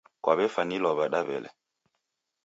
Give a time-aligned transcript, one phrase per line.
[0.23, 1.49] Kwaw'efwanilwa w'ada w'ele.